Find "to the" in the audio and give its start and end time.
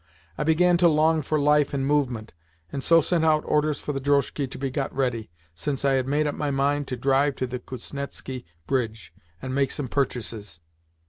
7.35-7.59